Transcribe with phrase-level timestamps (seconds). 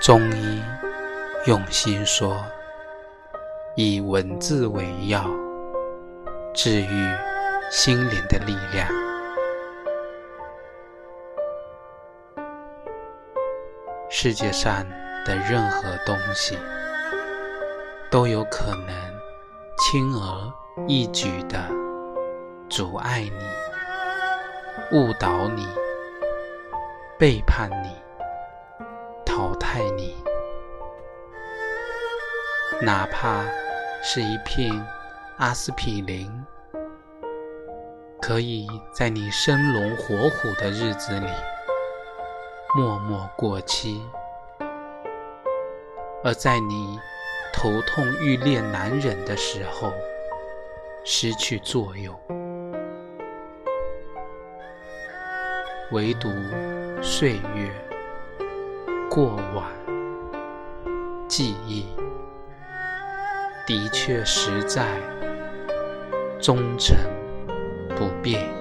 [0.00, 0.62] 中医
[1.46, 2.40] 用心说，
[3.74, 5.28] 以文字为药，
[6.54, 7.16] 治愈
[7.68, 8.88] 心灵的力量。
[14.08, 14.86] 世界上
[15.26, 16.56] 的任何东西，
[18.08, 18.94] 都有可能
[19.78, 20.52] 轻而
[20.86, 21.58] 易举的
[22.70, 25.66] 阻碍你、误导你、
[27.18, 28.07] 背叛你。
[32.80, 33.44] 哪怕
[34.02, 34.70] 是一片
[35.38, 36.30] 阿司匹林，
[38.22, 41.26] 可以在你生龙活虎的日子里
[42.76, 44.00] 默默过期，
[46.22, 46.98] 而在你
[47.52, 49.92] 头痛欲裂难忍的时候
[51.04, 52.16] 失去作用。
[55.90, 56.28] 唯独
[57.02, 57.70] 岁月。
[59.10, 59.64] 过往
[61.28, 61.86] 记忆
[63.68, 64.86] 的确实在
[66.40, 66.96] 忠诚
[67.94, 68.57] 不变。